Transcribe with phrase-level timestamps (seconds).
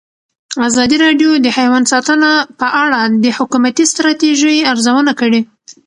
[0.67, 5.41] ازادي راډیو د حیوان ساتنه په اړه د حکومتي ستراتیژۍ ارزونه کړې.